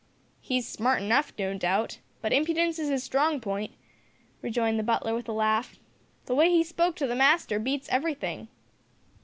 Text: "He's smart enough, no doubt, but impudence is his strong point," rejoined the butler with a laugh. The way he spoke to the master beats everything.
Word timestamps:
"He's 0.41 0.67
smart 0.67 0.99
enough, 1.03 1.31
no 1.37 1.55
doubt, 1.55 1.99
but 2.23 2.33
impudence 2.33 2.79
is 2.79 2.89
his 2.89 3.03
strong 3.03 3.39
point," 3.39 3.75
rejoined 4.41 4.79
the 4.79 4.83
butler 4.83 5.13
with 5.13 5.29
a 5.29 5.31
laugh. 5.31 5.77
The 6.25 6.33
way 6.33 6.49
he 6.49 6.63
spoke 6.63 6.95
to 6.95 7.05
the 7.05 7.15
master 7.15 7.59
beats 7.59 7.87
everything. 7.91 8.47